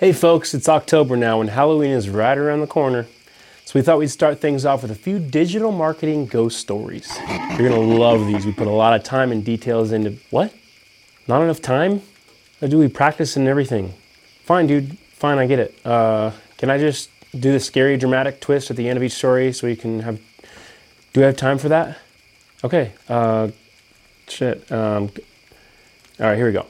[0.00, 3.06] Hey folks, it's October now and Halloween is right around the corner.
[3.66, 7.14] So we thought we'd start things off with a few digital marketing ghost stories.
[7.28, 8.46] You're gonna love these.
[8.46, 10.54] We put a lot of time and details into what?
[11.28, 12.00] Not enough time?
[12.62, 13.92] Or do we practice and everything?
[14.44, 14.96] Fine, dude.
[15.12, 15.78] Fine, I get it.
[15.84, 19.52] Uh, can I just do the scary, dramatic twist at the end of each story
[19.52, 20.18] so we can have?
[21.12, 21.98] Do we have time for that?
[22.64, 22.94] Okay.
[23.06, 23.48] Uh,
[24.28, 24.72] shit.
[24.72, 25.10] Um,
[26.18, 26.64] all right, here we go.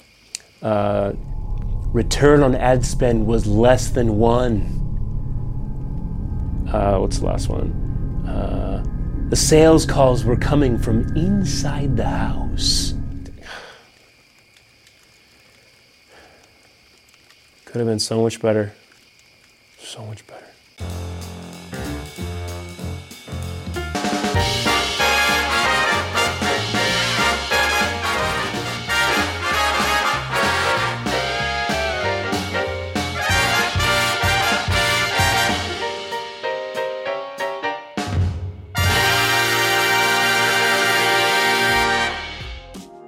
[0.60, 1.12] Uh,
[1.92, 4.76] return on ad spend was less than one.
[6.72, 7.72] Uh, what's the last one?
[8.26, 8.84] Uh,
[9.28, 12.94] the sales calls were coming from inside the house.
[17.64, 18.72] Could have been so much better.
[19.78, 21.19] So much better.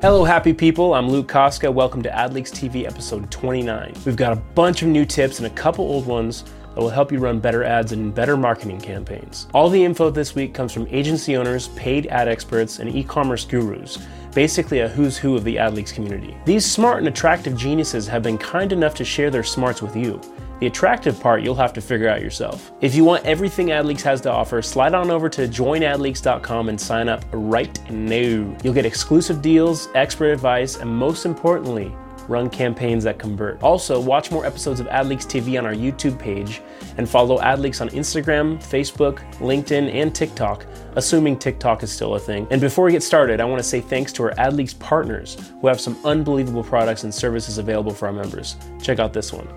[0.03, 0.95] Hello, happy people.
[0.95, 1.71] I'm Luke Koska.
[1.71, 3.95] Welcome to AdLeaks TV episode 29.
[4.05, 7.13] We've got a bunch of new tips and a couple old ones that will help
[7.13, 9.47] you run better ads and better marketing campaigns.
[9.55, 13.45] All the info this week comes from agency owners, paid ad experts, and e commerce
[13.45, 16.37] gurus basically a who's who of the AdLeaks community.
[16.45, 20.21] These smart and attractive geniuses have been kind enough to share their smarts with you.
[20.63, 22.71] The attractive part you'll have to figure out yourself.
[22.81, 27.09] If you want everything AdLeaks has to offer, slide on over to joinadleaks.com and sign
[27.09, 28.57] up right now.
[28.63, 31.93] You'll get exclusive deals, expert advice, and most importantly,
[32.29, 33.61] run campaigns that convert.
[33.61, 36.63] Also, watch more episodes of AdLeaks TV on our YouTube page
[36.97, 42.47] and follow AdLeaks on Instagram, Facebook, LinkedIn, and TikTok, assuming TikTok is still a thing.
[42.53, 45.67] And before we get started, I want to say thanks to our AdLeaks partners who
[45.67, 48.55] have some unbelievable products and services available for our members.
[48.81, 49.49] Check out this one.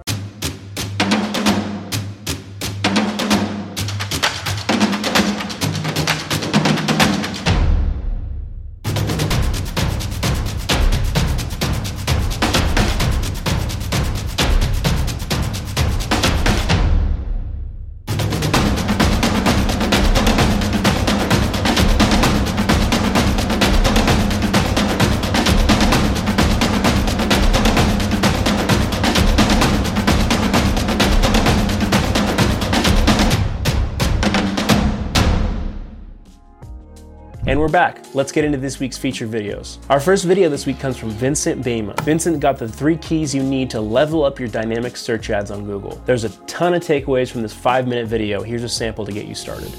[37.47, 38.03] And we're back.
[38.15, 39.77] Let's get into this week's featured videos.
[39.91, 41.95] Our first video this week comes from Vincent Beima.
[42.01, 45.63] Vincent got the three keys you need to level up your dynamic search ads on
[45.63, 46.01] Google.
[46.07, 48.41] There's a ton of takeaways from this five minute video.
[48.41, 49.71] Here's a sample to get you started.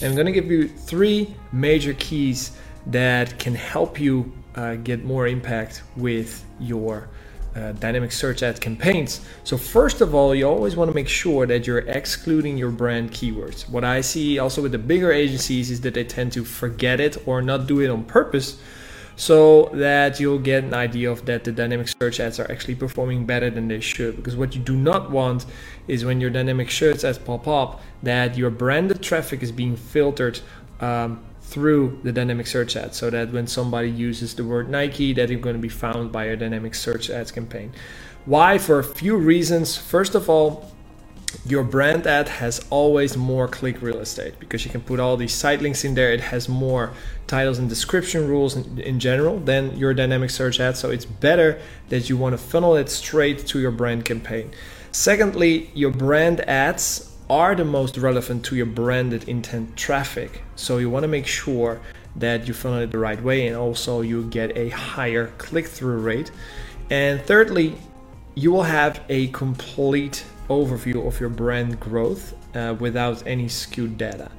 [0.00, 2.56] I'm gonna give you three major keys
[2.86, 7.10] that can help you uh, get more impact with your
[7.54, 9.20] uh, dynamic search ad campaigns.
[9.44, 13.10] So first of all, you always want to make sure that you're excluding your brand
[13.10, 13.68] keywords.
[13.68, 17.16] What I see also with the bigger agencies is that they tend to forget it
[17.26, 18.58] or not do it on purpose
[19.16, 23.26] so that you'll get an idea of that the dynamic search ads are actually performing
[23.26, 25.44] better than they should because what you do not want
[25.86, 30.40] is when your dynamic search ads pop up that your branded traffic is being filtered
[30.80, 35.30] um, through the dynamic search ads so that when somebody uses the word Nike that
[35.30, 37.72] it's going to be found by a dynamic search ads campaign.
[38.24, 38.56] Why?
[38.56, 39.76] For a few reasons.
[39.76, 40.72] First of all,
[41.46, 45.34] your brand ad has always more click real estate because you can put all these
[45.34, 46.12] site links in there.
[46.12, 46.92] It has more
[47.26, 50.76] titles and description rules in, in, general than your dynamic search ad.
[50.76, 54.52] So it's better that you want to funnel it straight to your brand campaign.
[54.92, 60.42] Secondly, your brand ads are the most relevant to your branded intent traffic.
[60.54, 61.80] So you want to make sure
[62.16, 66.00] that you funnel it the right way and also you get a higher click through
[66.00, 66.30] rate.
[66.90, 67.74] And thirdly,
[68.34, 74.30] you will have a complete overview of your brand growth uh, without any skewed data.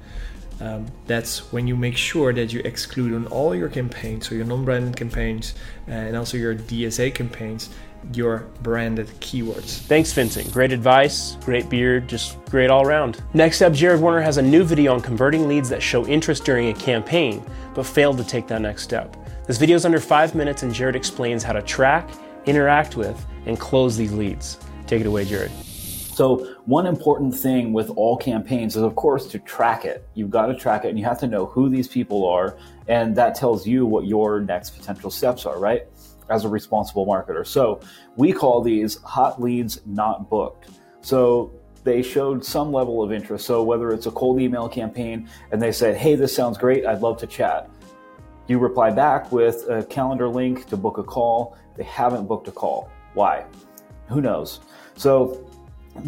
[0.61, 4.45] Um, that's when you make sure that you exclude on all your campaigns, so your
[4.45, 5.55] non branded campaigns
[5.87, 7.71] and also your DSA campaigns,
[8.13, 9.79] your branded keywords.
[9.79, 10.51] Thanks, Vincent.
[10.51, 13.23] Great advice, great beard, just great all around.
[13.33, 16.69] Next up, Jared Warner has a new video on converting leads that show interest during
[16.69, 19.15] a campaign, but failed to take that next step.
[19.47, 22.09] This video is under five minutes, and Jared explains how to track,
[22.45, 24.57] interact with, and close these leads.
[24.87, 25.51] Take it away, Jared.
[25.51, 30.07] So, one important thing with all campaigns is, of course, to track it.
[30.13, 32.55] You've got to track it, and you have to know who these people are,
[32.87, 35.87] and that tells you what your next potential steps are, right?
[36.29, 37.45] As a responsible marketer.
[37.45, 37.81] So
[38.15, 40.69] we call these hot leads not booked.
[41.01, 41.51] So
[41.83, 43.45] they showed some level of interest.
[43.45, 47.01] So whether it's a cold email campaign and they said, hey, this sounds great, I'd
[47.01, 47.69] love to chat.
[48.47, 51.57] You reply back with a calendar link to book a call.
[51.75, 52.89] They haven't booked a call.
[53.13, 53.45] Why?
[54.07, 54.59] Who knows?
[54.95, 55.49] So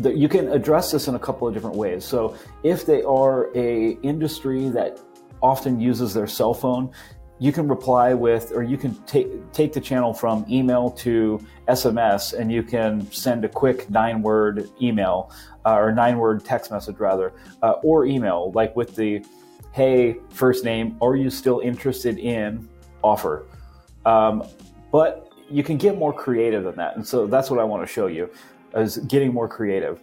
[0.03, 2.03] you can address this in a couple of different ways.
[2.03, 4.99] So if they are a industry that
[5.41, 6.91] often uses their cell phone,
[7.37, 12.33] you can reply with, or you can take take the channel from email to SMS,
[12.33, 15.31] and you can send a quick nine word email
[15.65, 19.23] uh, or nine word text message rather, uh, or email like with the,
[19.73, 22.69] "Hey, first name, are you still interested in
[23.03, 23.45] offer?"
[24.05, 24.43] Um,
[24.91, 27.91] but you can get more creative than that, and so that's what I want to
[27.91, 28.29] show you,
[28.75, 29.99] is getting more creative.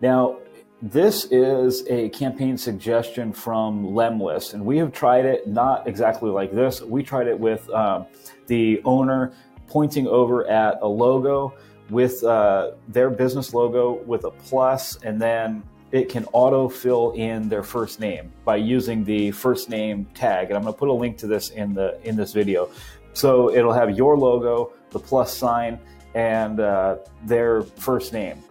[0.00, 0.38] Now,
[0.82, 6.52] this is a campaign suggestion from Lemlist, and we have tried it not exactly like
[6.52, 6.82] this.
[6.82, 8.06] We tried it with um,
[8.46, 9.32] the owner
[9.66, 11.54] pointing over at a logo
[11.90, 15.62] with uh, their business logo with a plus, and then
[15.92, 20.48] it can auto fill in their first name by using the first name tag.
[20.48, 22.68] And I'm going to put a link to this in the in this video.
[23.12, 25.78] So it'll have your logo, the plus sign,
[26.14, 28.42] and uh, their first name.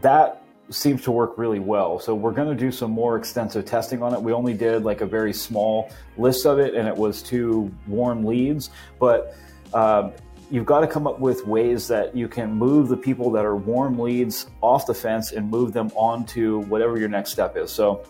[0.00, 1.98] That seems to work really well.
[1.98, 4.20] So we're going to do some more extensive testing on it.
[4.20, 8.24] We only did like a very small list of it, and it was two warm
[8.24, 8.70] leads.
[8.98, 9.36] But
[9.74, 10.12] um,
[10.50, 13.56] you've got to come up with ways that you can move the people that are
[13.56, 17.70] warm leads off the fence and move them onto whatever your next step is.
[17.70, 18.04] So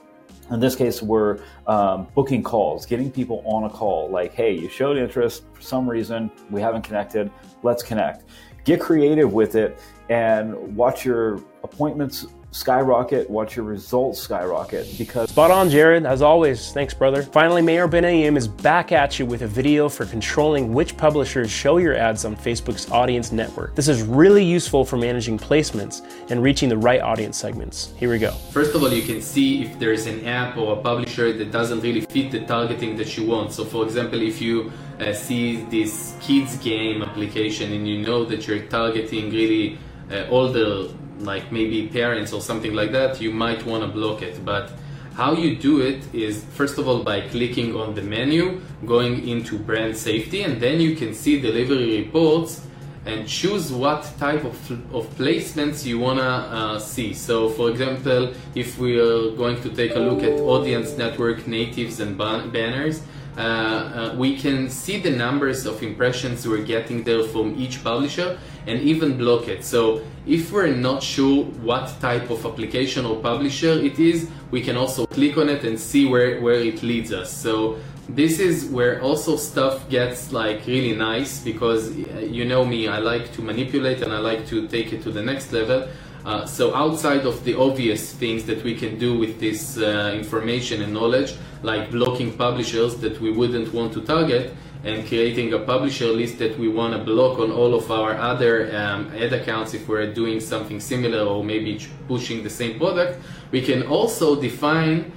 [0.50, 4.08] in this case, we're um, booking calls, getting people on a call.
[4.08, 7.30] Like, hey, you showed interest for some reason, we haven't connected,
[7.62, 8.24] let's connect.
[8.64, 12.26] Get creative with it and watch your appointments
[12.56, 15.30] skyrocket, watch your results skyrocket because.
[15.30, 16.06] Spot on, Jared.
[16.06, 17.22] As always, thanks, brother.
[17.22, 21.76] Finally, Maor Benaim is back at you with a video for controlling which publishers show
[21.76, 23.74] your ads on Facebook's audience network.
[23.74, 27.92] This is really useful for managing placements and reaching the right audience segments.
[27.96, 28.30] Here we go.
[28.52, 31.50] First of all, you can see if there is an app or a publisher that
[31.50, 33.52] doesn't really fit the targeting that you want.
[33.52, 38.46] So, for example, if you uh, see this kids game application and you know that
[38.46, 39.78] you're targeting really
[40.10, 40.88] uh, older
[41.20, 44.44] like maybe parents or something like that, you might want to block it.
[44.44, 44.72] But
[45.14, 49.58] how you do it is first of all by clicking on the menu, going into
[49.58, 52.66] brand safety, and then you can see delivery reports
[53.06, 57.14] and choose what type of, of placements you want to uh, see.
[57.14, 62.00] So, for example, if we are going to take a look at audience network natives
[62.00, 63.02] and ban- banners,
[63.36, 68.38] uh, uh, we can see the numbers of impressions we're getting there from each publisher
[68.66, 69.64] and even block it.
[69.64, 74.76] So if we're not sure what type of application or publisher it is, we can
[74.76, 77.30] also click on it and see where, where it leads us.
[77.30, 77.78] So
[78.08, 82.98] this is where also stuff gets like really nice because uh, you know me, I
[82.98, 85.88] like to manipulate and I like to take it to the next level.
[86.26, 90.82] Uh, so outside of the obvious things that we can do with this uh, information
[90.82, 94.52] and knowledge, like blocking publishers that we wouldn't want to target,
[94.82, 98.76] and creating a publisher list that we want to block on all of our other
[98.76, 103.20] um, ad accounts if we're doing something similar or maybe pushing the same product,
[103.52, 105.12] we can also define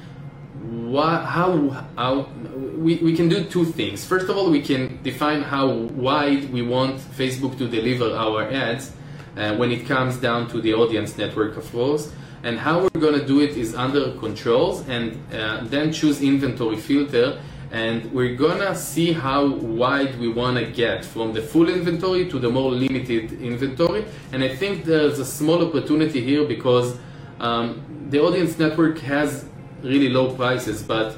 [0.61, 2.29] what, how, how
[2.77, 4.05] we, we can do two things.
[4.05, 8.93] First of all, we can define how wide we want Facebook to deliver our ads
[9.39, 12.11] uh, when it comes down to the audience network, of course.
[12.43, 16.77] And how we're going to do it is under controls and uh, then choose inventory
[16.77, 17.39] filter
[17.71, 22.39] and we're gonna see how wide we want to get from the full inventory to
[22.39, 26.97] the more limited inventory and i think there's a small opportunity here because
[27.39, 29.45] um, the audience network has
[29.83, 31.15] really low prices but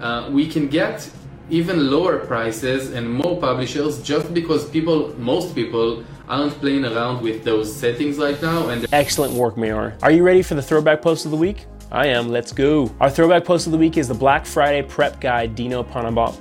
[0.00, 1.08] uh, we can get
[1.48, 7.44] even lower prices and more publishers just because people most people aren't playing around with
[7.44, 11.24] those settings right now and excellent work Maor are you ready for the throwback post
[11.24, 12.28] of the week I am.
[12.28, 12.92] Let's go.
[12.98, 16.40] Our throwback post of the week is the Black Friday prep guide Dino Panopoulos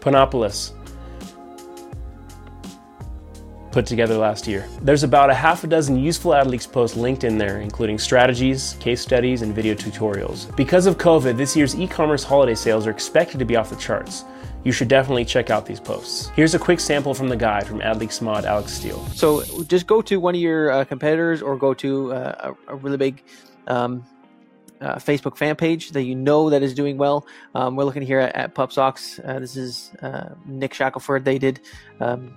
[0.00, 0.72] Panopoulos
[3.76, 4.66] put together last year.
[4.80, 9.02] There's about a half a dozen useful AdLeaks posts linked in there, including strategies, case
[9.02, 10.56] studies, and video tutorials.
[10.56, 14.24] Because of COVID, this year's e-commerce holiday sales are expected to be off the charts.
[14.66, 16.32] You should definitely check out these posts.
[16.34, 19.06] Here's a quick sample from the guide from AdLeaks mod Alex Steele.
[19.14, 22.96] So just go to one of your uh, competitors or go to uh, a, really
[22.96, 23.22] big
[23.68, 24.04] um,
[24.80, 27.28] uh, Facebook fan page that you know that is doing well.
[27.54, 29.24] Um, we're looking here at, at PupSox.
[29.24, 31.24] Uh, this is uh, Nick Shackelford.
[31.24, 31.60] They did
[32.00, 32.36] um,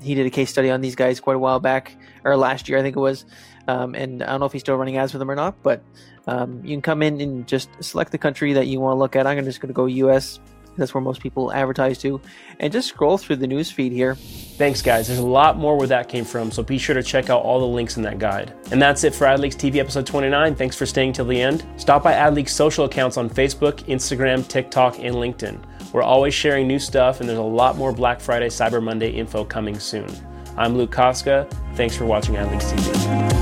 [0.00, 2.78] he did a case study on these guys quite a while back or last year
[2.78, 3.26] I think it was.
[3.68, 5.82] Um, and I don't know if he's still running ads for them or not, but
[6.26, 9.14] um, you can come in and just select the country that you want to look
[9.14, 9.26] at.
[9.26, 10.40] I'm just going to go U.S.
[10.76, 12.20] That's where most people advertise to.
[12.58, 14.14] And just scroll through the news feed here.
[14.14, 15.06] Thanks, guys.
[15.08, 17.60] There's a lot more where that came from, so be sure to check out all
[17.60, 18.54] the links in that guide.
[18.70, 20.54] And that's it for AdLeaks TV episode 29.
[20.54, 21.64] Thanks for staying till the end.
[21.76, 25.58] Stop by AdLeaks social accounts on Facebook, Instagram, TikTok, and LinkedIn.
[25.92, 29.44] We're always sharing new stuff, and there's a lot more Black Friday, Cyber Monday info
[29.44, 30.08] coming soon.
[30.56, 31.48] I'm Luke Koska.
[31.74, 33.39] Thanks for watching AdLeaks TV.